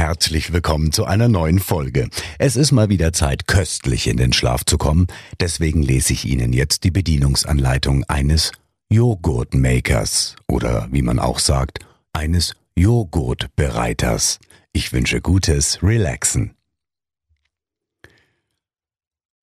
[0.00, 2.08] Herzlich willkommen zu einer neuen Folge.
[2.38, 5.08] Es ist mal wieder Zeit, köstlich in den Schlaf zu kommen.
[5.40, 8.52] Deswegen lese ich Ihnen jetzt die Bedienungsanleitung eines
[8.88, 11.80] Joghurtmakers oder wie man auch sagt,
[12.14, 14.38] eines Joghurtbereiters.
[14.72, 16.54] Ich wünsche gutes Relaxen.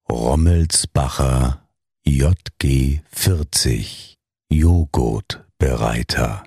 [0.10, 1.68] Rommelsbacher
[2.04, 4.18] JG 40
[4.50, 6.47] Joghurtbereiter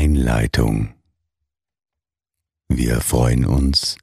[0.00, 0.94] Einleitung
[2.70, 3.98] Wir freuen uns,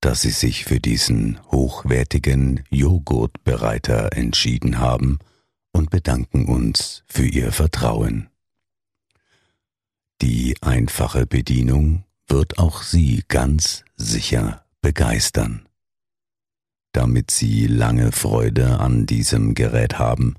[0.00, 5.20] dass Sie sich für diesen hochwertigen Joghurtbereiter entschieden haben
[5.70, 8.28] und bedanken uns für Ihr Vertrauen.
[10.20, 15.68] Die einfache Bedienung wird auch Sie ganz sicher begeistern.
[16.90, 20.34] Damit Sie lange Freude an diesem Gerät haben,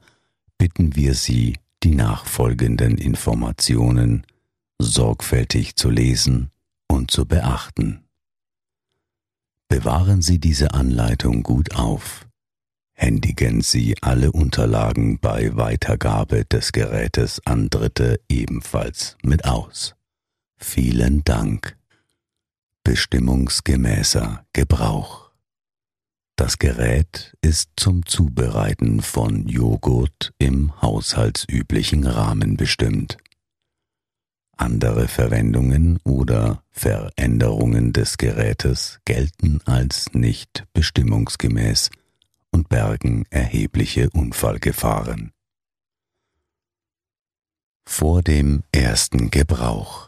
[0.57, 4.27] bitten wir Sie, die nachfolgenden Informationen
[4.79, 6.51] sorgfältig zu lesen
[6.87, 8.03] und zu beachten.
[9.67, 12.27] Bewahren Sie diese Anleitung gut auf.
[12.93, 19.95] Händigen Sie alle Unterlagen bei Weitergabe des Gerätes an Dritte ebenfalls mit aus.
[20.55, 21.77] Vielen Dank.
[22.83, 25.31] Bestimmungsgemäßer Gebrauch.
[26.37, 33.17] Das Gerät ist zum Zubereiten von Joghurt im haushaltsüblichen Rahmen bestimmt.
[34.57, 41.89] Andere Verwendungen oder Veränderungen des Gerätes gelten als nicht bestimmungsgemäß
[42.51, 45.31] und bergen erhebliche Unfallgefahren.
[47.85, 50.07] Vor dem ersten Gebrauch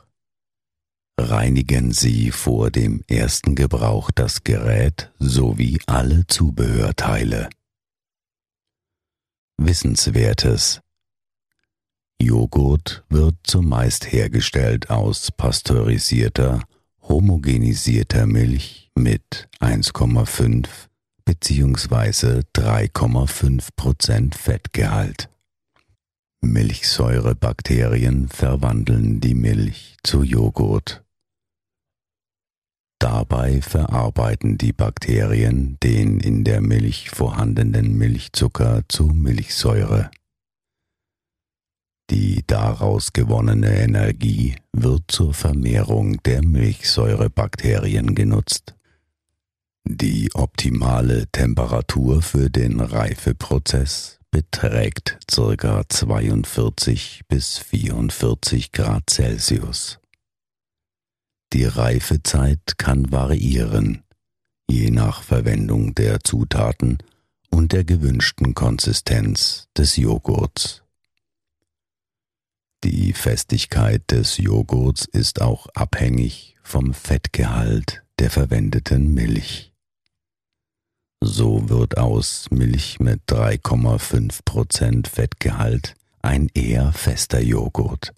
[1.21, 7.49] Reinigen Sie vor dem ersten Gebrauch das Gerät sowie alle Zubehörteile.
[9.57, 10.79] Wissenswertes
[12.21, 16.61] Joghurt wird zumeist hergestellt aus pasteurisierter,
[17.01, 20.67] homogenisierter Milch mit 1,5
[21.23, 22.41] bzw.
[22.53, 25.29] 3,5 Prozent Fettgehalt.
[26.41, 31.03] Milchsäurebakterien verwandeln die Milch zu Joghurt.
[32.99, 40.11] Dabei verarbeiten die Bakterien den in der Milch vorhandenen Milchzucker zu Milchsäure.
[42.09, 48.75] Die daraus gewonnene Energie wird zur Vermehrung der Milchsäurebakterien genutzt.
[49.85, 55.83] Die optimale Temperatur für den Reifeprozess beträgt ca.
[55.87, 59.99] 42 bis 44 Grad Celsius.
[61.53, 64.03] Die Reifezeit kann variieren,
[64.69, 66.99] je nach Verwendung der Zutaten
[67.49, 70.83] und der gewünschten Konsistenz des Joghurts.
[72.85, 79.73] Die Festigkeit des Joghurts ist auch abhängig vom Fettgehalt der verwendeten Milch.
[81.21, 88.13] So wird aus Milch mit 3,5% Fettgehalt ein eher fester Joghurt,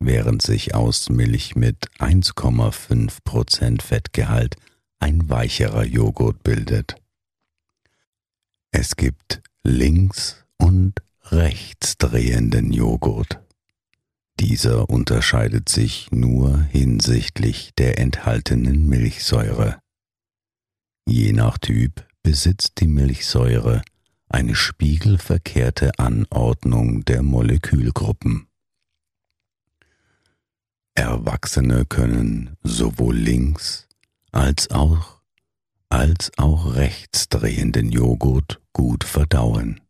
[0.00, 4.56] während sich aus Milch mit 1,5% Fettgehalt
[4.98, 6.96] ein weicherer Joghurt bildet.
[8.72, 10.94] Es gibt links und
[11.26, 13.40] rechts drehenden Joghurt.
[14.40, 19.78] Dieser unterscheidet sich nur hinsichtlich der enthaltenen Milchsäure.
[21.06, 23.82] Je nach Typ besitzt die Milchsäure
[24.28, 28.48] eine spiegelverkehrte Anordnung der Molekülgruppen.
[30.94, 33.88] Erwachsene können sowohl links
[34.32, 35.20] als auch
[35.88, 39.80] als auch rechts drehenden Joghurt gut verdauen.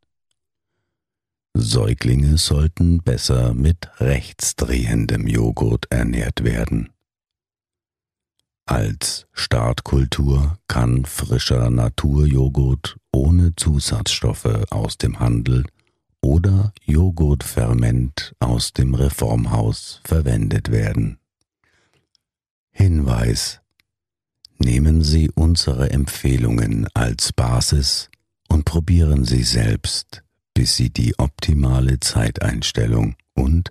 [1.56, 6.91] Säuglinge sollten besser mit rechtsdrehendem Joghurt ernährt werden.
[8.67, 15.65] Als Startkultur kann frischer Naturjoghurt ohne Zusatzstoffe aus dem Handel
[16.21, 21.19] oder Joghurtferment aus dem Reformhaus verwendet werden.
[22.71, 23.61] Hinweis
[24.59, 28.09] Nehmen Sie unsere Empfehlungen als Basis
[28.49, 30.24] und probieren Sie selbst
[30.55, 33.71] bis sie die optimale Zeiteinstellung und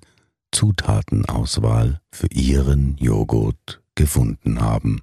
[0.51, 5.01] Zutatenauswahl für ihren Joghurt gefunden haben.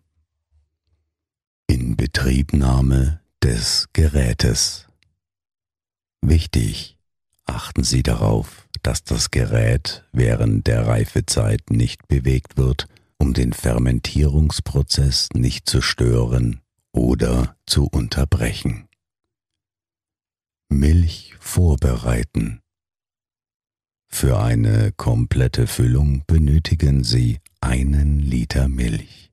[1.67, 4.87] Inbetriebnahme des Gerätes
[6.23, 6.99] Wichtig,
[7.47, 12.87] achten Sie darauf, dass das Gerät während der Reifezeit nicht bewegt wird,
[13.19, 16.61] um den Fermentierungsprozess nicht zu stören
[16.93, 18.90] oder zu unterbrechen.
[20.71, 22.61] Milch vorbereiten.
[24.09, 29.33] Für eine komplette Füllung benötigen Sie einen Liter Milch.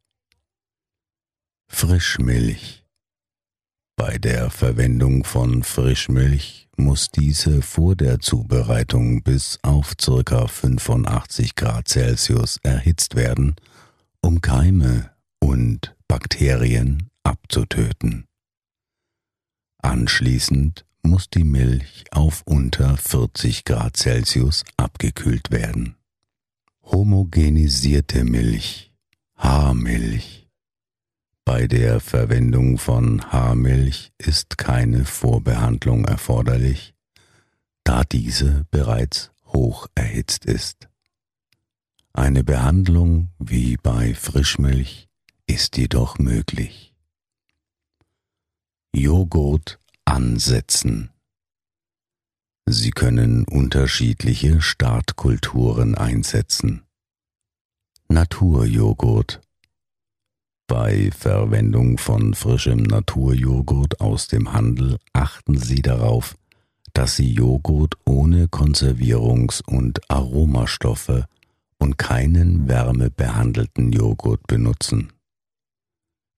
[1.67, 2.85] Frischmilch.
[3.95, 10.47] Bei der Verwendung von Frischmilch muss diese vor der Zubereitung bis auf ca.
[10.47, 13.55] 85 Grad Celsius erhitzt werden,
[14.21, 18.25] um Keime und Bakterien abzutöten.
[19.79, 25.95] Anschließend muss die Milch auf unter 40 Grad Celsius abgekühlt werden.
[26.83, 28.93] Homogenisierte Milch,
[29.35, 30.47] Haarmilch.
[31.45, 36.93] Bei der Verwendung von Haarmilch ist keine Vorbehandlung erforderlich,
[37.83, 40.89] da diese bereits hoch erhitzt ist.
[42.13, 45.07] Eine Behandlung wie bei Frischmilch
[45.45, 46.93] ist jedoch möglich.
[48.91, 49.79] Joghurt
[50.17, 51.11] ansetzen.
[52.65, 56.81] Sie können unterschiedliche Startkulturen einsetzen.
[58.09, 59.41] Naturjoghurt.
[60.65, 66.35] Bei Verwendung von frischem Naturjoghurt aus dem Handel achten Sie darauf,
[66.93, 71.27] dass Sie Joghurt ohne Konservierungs- und Aromastoffe
[71.77, 75.13] und keinen wärmebehandelten Joghurt benutzen.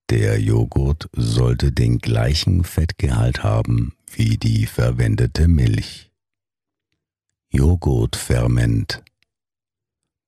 [0.10, 6.12] Der Joghurt sollte den gleichen Fettgehalt haben wie die verwendete Milch.
[7.52, 9.04] Joghurtferment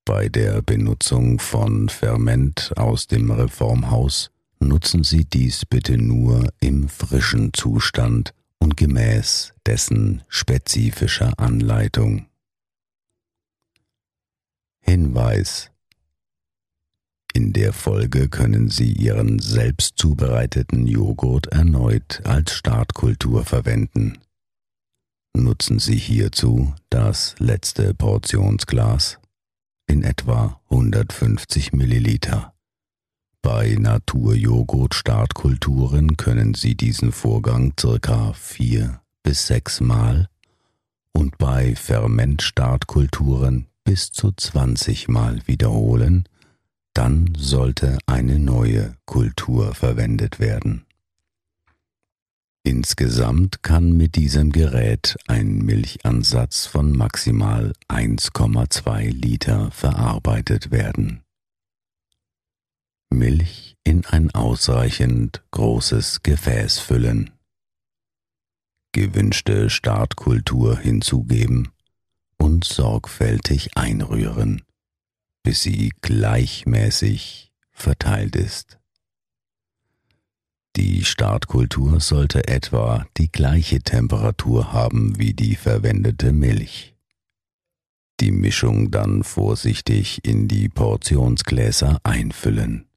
[0.06, 4.30] Bei der Benutzung von Ferment aus dem Reformhaus
[4.60, 12.28] nutzen Sie dies bitte nur im frischen Zustand und gemäß dessen spezifischer Anleitung.
[14.80, 15.72] Hinweis
[17.34, 24.20] in der Folge können Sie Ihren selbst zubereiteten Joghurt erneut als Startkultur verwenden.
[25.36, 29.18] Nutzen Sie hierzu das letzte Portionsglas
[29.88, 32.54] in etwa 150 Milliliter.
[33.42, 40.28] Bei Naturjoghurt-Startkulturen können Sie diesen Vorgang circa vier bis sechs Mal
[41.14, 46.28] und bei Ferment-Startkulturen bis zu 20 Mal wiederholen
[46.94, 50.86] dann sollte eine neue Kultur verwendet werden.
[52.64, 61.24] Insgesamt kann mit diesem Gerät ein Milchansatz von maximal 1,2 Liter verarbeitet werden.
[63.10, 67.32] Milch in ein ausreichend großes Gefäß füllen.
[68.92, 71.70] Gewünschte Startkultur hinzugeben
[72.38, 74.62] und sorgfältig einrühren
[75.44, 78.80] bis sie gleichmäßig verteilt ist.
[80.78, 86.96] Die Startkultur sollte etwa die gleiche Temperatur haben wie die verwendete Milch.
[88.22, 92.88] Die Mischung dann vorsichtig in die Portionsgläser einfüllen.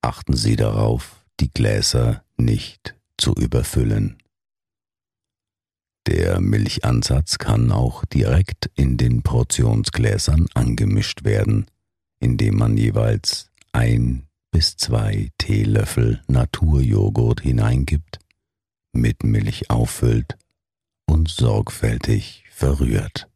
[0.00, 4.16] Achten Sie darauf, die Gläser nicht zu überfüllen.
[6.06, 11.66] Der Milchansatz kann auch direkt in den Portionsgläsern angemischt werden,
[12.20, 18.18] indem man jeweils ein bis zwei Teelöffel Naturjoghurt hineingibt,
[18.92, 20.36] mit Milch auffüllt
[21.06, 23.28] und sorgfältig verrührt.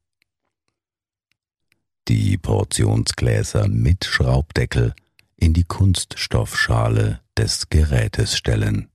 [2.06, 4.94] Die Portionsgläser mit Schraubdeckel
[5.36, 8.88] in die Kunststoffschale des Gerätes stellen.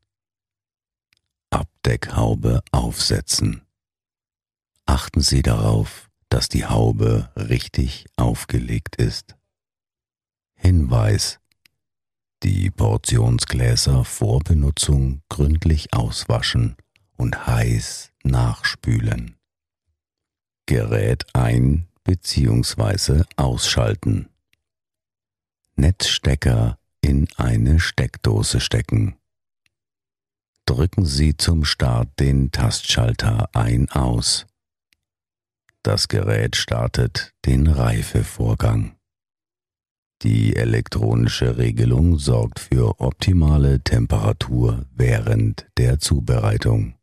[1.49, 3.62] Abdeckhaube aufsetzen.
[4.85, 9.35] Achten Sie darauf, dass die Haube richtig aufgelegt ist.
[10.55, 11.39] Hinweis
[12.43, 16.75] die Portionsgläser vor Benutzung gründlich auswaschen
[17.15, 19.37] und heiß nachspülen.
[20.65, 23.23] Gerät ein bzw.
[23.37, 24.29] ausschalten.
[25.75, 29.17] Netzstecker in eine Steckdose stecken
[30.65, 34.45] drücken Sie zum Start den Tastschalter ein-aus.
[35.83, 38.95] Das Gerät startet den Reifevorgang.
[40.21, 46.95] Die elektronische Regelung sorgt für optimale Temperatur während der Zubereitung.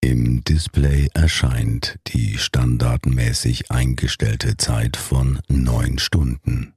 [0.00, 6.74] Im Display erscheint die standardmäßig eingestellte Zeit von 9 Stunden.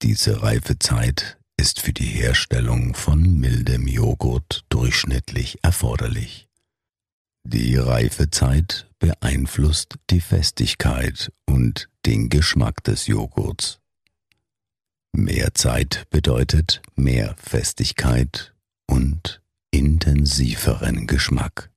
[0.00, 6.47] Diese Reifezeit ist für die Herstellung von mildem Joghurt durchschnittlich erforderlich.
[7.44, 13.80] Die Reifezeit beeinflusst die Festigkeit und den Geschmack des Joghurts.
[15.12, 18.54] Mehr Zeit bedeutet mehr Festigkeit
[18.86, 21.70] und intensiveren Geschmack.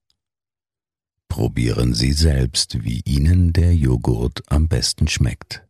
[1.29, 5.63] Probieren Sie selbst, wie Ihnen der Joghurt am besten schmeckt.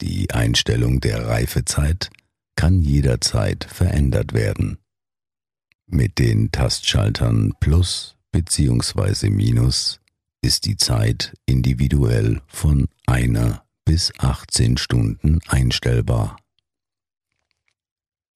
[0.00, 2.10] Die Einstellung der Reifezeit
[2.54, 4.78] kann jederzeit verändert werden.
[5.86, 9.30] Mit den Tastschaltern Plus bzw.
[9.30, 9.98] Minus
[10.42, 16.36] ist die Zeit individuell von einer bis 18 Stunden einstellbar.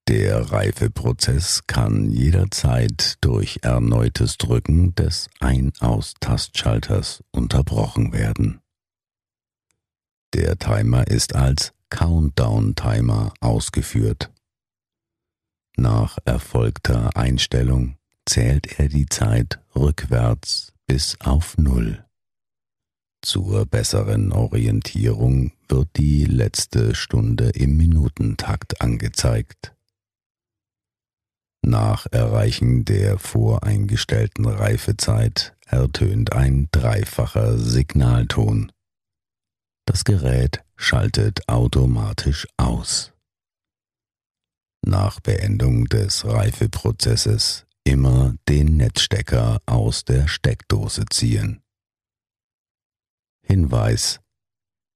[0.09, 8.61] Der Reifeprozess kann jederzeit durch erneutes Drücken des Ein-Aus-Tastschalters unterbrochen werden.
[10.33, 14.33] Der Timer ist als Countdown-Timer ausgeführt.
[15.77, 18.00] Nach erfolgter Einstellung
[18.31, 22.05] zählt er die Zeit rückwärts bis auf Null.
[23.23, 29.75] Zur besseren Orientierung wird die letzte Stunde im Minutentakt angezeigt.
[31.63, 38.71] Nach Erreichen der voreingestellten Reifezeit ertönt ein dreifacher Signalton.
[39.87, 43.13] Das Gerät schaltet automatisch aus.
[44.87, 51.61] Nach Beendung des Reifeprozesses immer den Netzstecker aus der Steckdose ziehen.
[53.43, 54.21] Hinweis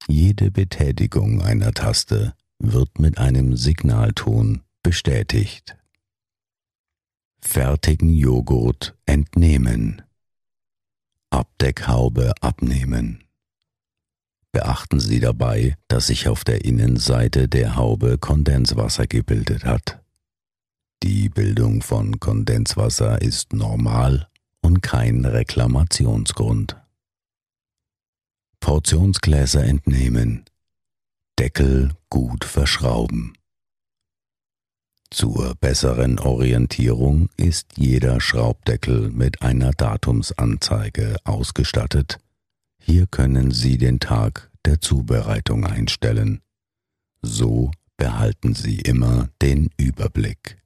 [0.07, 5.75] Jede Betätigung einer Taste wird mit einem Signalton bestätigt.
[7.41, 10.01] Fertigen Joghurt entnehmen.
[11.31, 13.25] Abdeckhaube abnehmen.
[14.53, 20.04] Beachten Sie dabei, dass sich auf der Innenseite der Haube Kondenswasser gebildet hat.
[21.03, 24.27] Die Bildung von Kondenswasser ist normal
[24.61, 26.77] und kein Reklamationsgrund.
[28.59, 30.45] Portionsgläser entnehmen,
[31.37, 33.33] Deckel gut verschrauben.
[35.11, 42.17] Zur besseren Orientierung ist jeder Schraubdeckel mit einer Datumsanzeige ausgestattet,
[42.87, 46.41] hier können Sie den Tag der Zubereitung einstellen.
[47.23, 50.61] So behalten Sie immer den Überblick.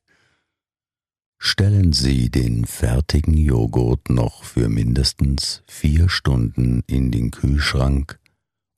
[1.42, 8.20] Stellen Sie den fertigen Joghurt noch für mindestens vier Stunden in den Kühlschrank,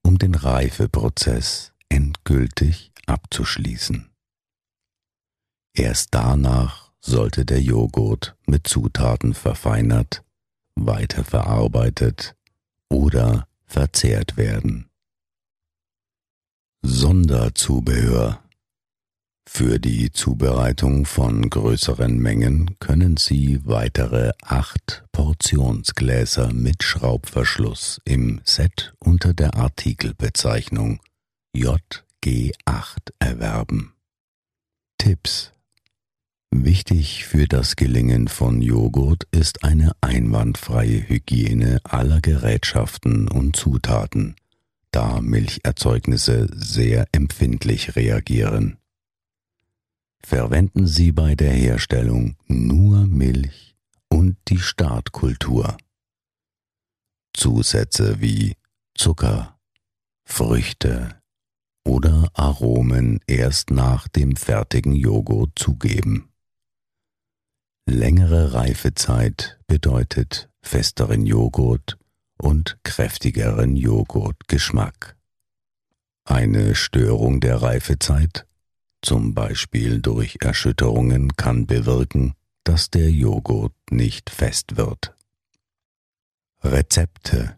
[0.04, 4.12] um den Reifeprozess endgültig abzuschließen.
[5.74, 10.24] Erst danach sollte der Joghurt mit Zutaten verfeinert,
[10.76, 12.36] weiterverarbeitet
[12.90, 14.88] oder verzehrt werden.
[16.84, 18.41] Sonderzubehör
[19.48, 28.94] Für die Zubereitung von größeren Mengen können Sie weitere acht Portionsgläser mit Schraubverschluss im Set
[29.00, 31.00] unter der Artikelbezeichnung
[31.56, 33.94] JG8 erwerben.
[34.98, 35.52] Tipps
[36.54, 44.36] Wichtig für das Gelingen von Joghurt ist eine einwandfreie Hygiene aller Gerätschaften und Zutaten,
[44.92, 48.81] da Milcherzeugnisse sehr empfindlich reagieren.
[50.24, 53.76] Verwenden Sie bei der Herstellung nur Milch
[54.10, 55.78] und die Startkultur.
[57.34, 58.56] Zusätze wie
[58.96, 59.58] Zucker,
[60.26, 61.22] Früchte
[61.86, 66.30] oder Aromen erst nach dem fertigen Joghurt zugeben.
[67.88, 71.98] Längere Reifezeit bedeutet festeren Joghurt
[72.38, 75.18] und kräftigeren Joghurtgeschmack.
[76.24, 78.46] Eine Störung der Reifezeit,
[79.02, 85.16] zum Beispiel durch Erschütterungen, kann bewirken, dass der Joghurt nicht fest wird.
[86.64, 87.56] Rezepte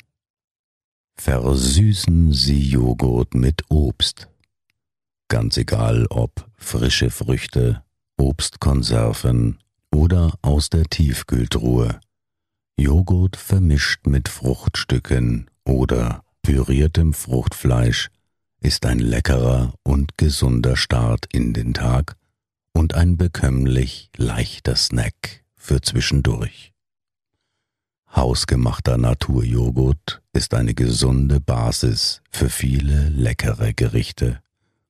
[1.15, 4.29] Versüßen Sie Joghurt mit Obst.
[5.27, 7.83] Ganz egal ob frische Früchte,
[8.17, 9.59] Obstkonserven
[9.91, 11.99] oder aus der Tiefkühltruhe.
[12.77, 18.09] Joghurt vermischt mit Fruchtstücken oder püriertem Fruchtfleisch
[18.63, 22.15] ist ein leckerer und gesunder Start in den Tag
[22.73, 26.71] und ein bekömmlich leichter Snack für zwischendurch.
[28.15, 34.41] Hausgemachter Naturjoghurt ist eine gesunde Basis für viele leckere Gerichte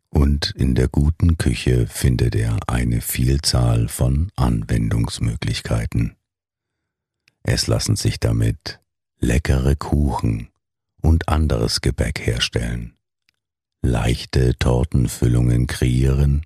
[0.10, 6.15] und in der guten Küche findet er eine Vielzahl von Anwendungsmöglichkeiten.
[7.42, 8.80] Es lassen sich damit
[9.20, 10.50] leckere Kuchen
[11.01, 12.94] und anderes Gebäck herstellen,
[13.83, 16.45] leichte Tortenfüllungen kreieren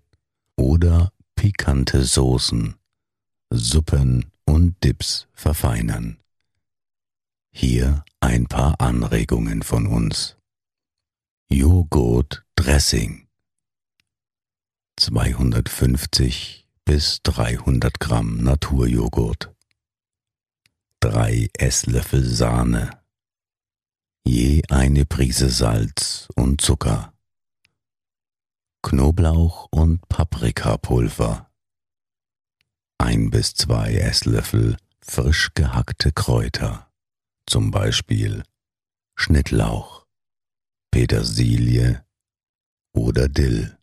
[0.56, 2.76] oder pikante Soßen,
[3.52, 6.18] Suppen und Dips verfeinern.
[7.52, 10.36] Hier ein paar Anregungen von uns.
[11.50, 13.28] Joghurt Dressing
[14.98, 19.54] 250 bis 300 Gramm Naturjoghurt
[21.02, 23.00] 3 Esslöffel Sahne
[24.26, 27.14] je eine Prise Salz und Zucker
[28.88, 31.52] Knoblauch und Paprikapulver
[32.98, 36.90] ein bis zwei Esslöffel frisch gehackte Kräuter
[37.46, 38.44] zum Beispiel
[39.18, 40.06] Schnittlauch,
[40.90, 42.06] Petersilie
[42.94, 43.78] oder Dill.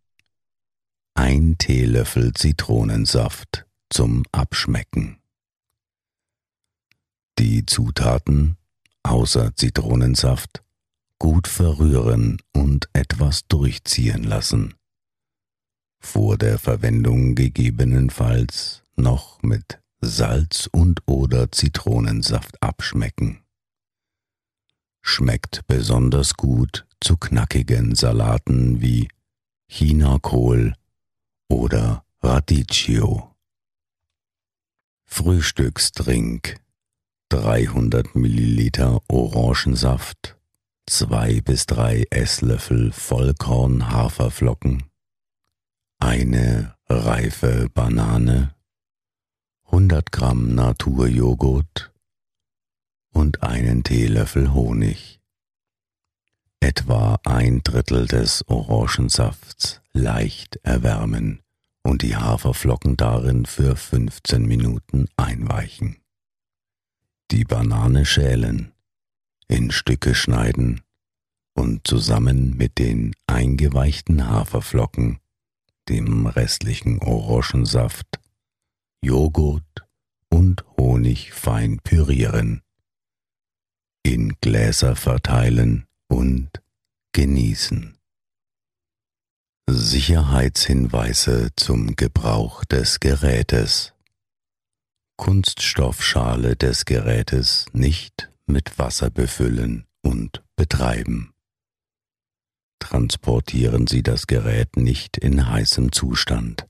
[1.12, 5.20] Ein Teelöffel Zitronensaft zum Abschmecken.
[7.38, 8.56] Die Zutaten
[9.02, 10.62] außer Zitronensaft
[11.18, 14.75] gut verrühren und etwas durchziehen lassen.
[16.04, 23.44] Vor der Verwendung gegebenenfalls noch mit Salz und oder Zitronensaft abschmecken
[25.04, 29.08] schmeckt besonders gut zu knackigen Salaten wie
[29.68, 30.75] Chinakohl
[31.49, 33.30] oder Radicchio.
[35.04, 36.56] Frühstücksdrink
[37.28, 40.38] 300 Milliliter Orangensaft,
[40.87, 44.84] zwei bis drei Esslöffel Vollkorn-Haferflocken,
[46.04, 48.54] eine reife Banane,
[49.64, 51.94] 100 Gramm Naturjoghurt,
[53.08, 55.18] und einen Teelöffel Honig.
[56.61, 61.40] Etwa ein Drittel des Orangensafts leicht erwärmen
[61.82, 65.96] und die Haferflocken darin für 15 Minuten einweichen.
[67.30, 68.75] Die Banane schälen,
[69.49, 70.82] in Stücke schneiden
[71.54, 75.18] und zusammen mit den eingeweichten Haferflocken,
[75.88, 78.21] dem restlichen Orangensaft,
[79.03, 79.87] Joghurt
[80.29, 82.64] und Honig fein pürieren
[84.05, 86.50] in Gläser verteilen und
[87.13, 87.97] genießen.
[89.69, 93.95] Sicherheitshinweise zum Gebrauch des Gerätes.
[95.17, 101.33] Kunststoffschale des Gerätes nicht mit Wasser befüllen und betreiben.
[102.78, 106.67] Transportieren Sie das Gerät nicht in heißem Zustand.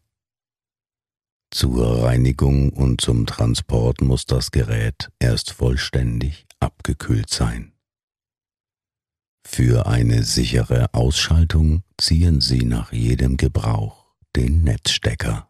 [1.50, 7.74] Zur Reinigung und zum Transport muss das Gerät erst vollständig abgekühlt sein.
[9.46, 15.48] Für eine sichere Ausschaltung ziehen Sie nach jedem Gebrauch den Netzstecker.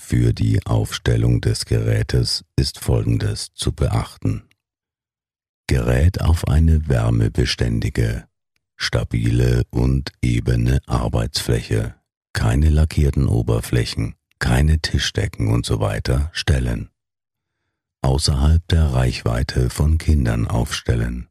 [0.00, 4.48] Für die Aufstellung des Gerätes ist Folgendes zu beachten.
[5.66, 8.27] Gerät auf eine wärmebeständige,
[8.78, 11.96] stabile und ebene Arbeitsfläche,
[12.32, 16.88] keine lackierten Oberflächen, keine Tischdecken und so weiter stellen.
[18.00, 21.28] Außerhalb der Reichweite von Kindern aufstellen.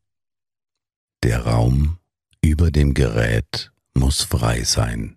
[1.23, 1.97] Der Raum
[2.41, 5.15] über dem Gerät muss frei sein.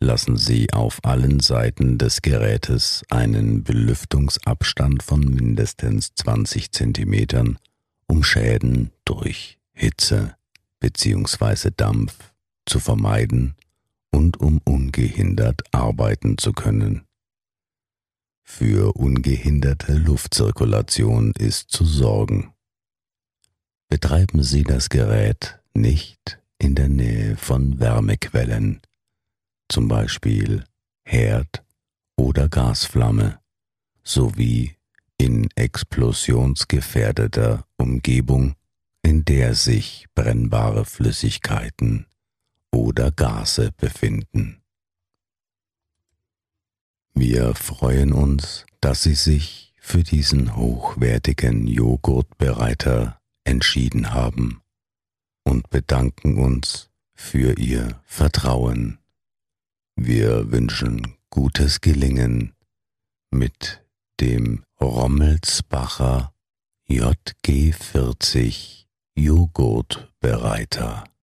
[0.00, 7.56] Lassen Sie auf allen Seiten des Gerätes einen Belüftungsabstand von mindestens 20 cm,
[8.06, 10.36] um Schäden durch Hitze
[10.80, 11.70] bzw.
[11.76, 12.32] Dampf
[12.66, 13.54] zu vermeiden
[14.10, 17.06] und um ungehindert arbeiten zu können.
[18.42, 22.52] Für ungehinderte Luftzirkulation ist zu sorgen.
[23.88, 28.80] Betreiben Sie das Gerät nicht in der Nähe von Wärmequellen,
[29.68, 30.64] zum Beispiel
[31.04, 31.62] Herd
[32.16, 33.40] oder Gasflamme,
[34.02, 34.76] sowie
[35.18, 38.56] in explosionsgefährdeter Umgebung,
[39.06, 42.06] in der sich brennbare Flüssigkeiten
[42.72, 44.60] oder Gase befinden.
[47.14, 54.60] Wir freuen uns, dass Sie sich für diesen hochwertigen Joghurtbereiter entschieden haben
[55.44, 58.98] und bedanken uns für Ihr Vertrauen.
[59.94, 62.54] Wir wünschen gutes Gelingen
[63.30, 63.86] mit
[64.18, 66.34] dem Rommelsbacher
[66.88, 68.85] JG40
[69.18, 71.06] Joghurtbereiter.